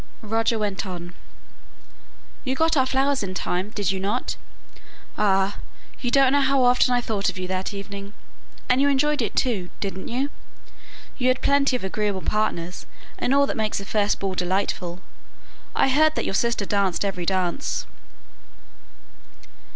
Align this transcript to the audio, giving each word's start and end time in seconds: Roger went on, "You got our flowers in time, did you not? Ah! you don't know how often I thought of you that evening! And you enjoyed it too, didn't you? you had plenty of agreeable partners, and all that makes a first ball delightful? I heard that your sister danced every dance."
Roger 0.23 0.57
went 0.57 0.83
on, 0.83 1.13
"You 2.43 2.55
got 2.55 2.75
our 2.75 2.87
flowers 2.87 3.21
in 3.21 3.35
time, 3.35 3.69
did 3.69 3.91
you 3.91 3.99
not? 3.99 4.35
Ah! 5.15 5.59
you 5.99 6.09
don't 6.09 6.31
know 6.33 6.41
how 6.41 6.63
often 6.63 6.91
I 6.91 7.01
thought 7.01 7.29
of 7.29 7.37
you 7.37 7.47
that 7.49 7.71
evening! 7.71 8.15
And 8.67 8.81
you 8.81 8.89
enjoyed 8.89 9.21
it 9.21 9.35
too, 9.35 9.69
didn't 9.79 10.07
you? 10.07 10.31
you 11.19 11.27
had 11.27 11.43
plenty 11.43 11.75
of 11.75 11.83
agreeable 11.83 12.23
partners, 12.23 12.87
and 13.19 13.31
all 13.31 13.45
that 13.45 13.55
makes 13.55 13.79
a 13.79 13.85
first 13.85 14.19
ball 14.19 14.33
delightful? 14.33 15.01
I 15.75 15.87
heard 15.89 16.15
that 16.15 16.25
your 16.25 16.33
sister 16.33 16.65
danced 16.65 17.05
every 17.05 17.27
dance." 17.27 17.85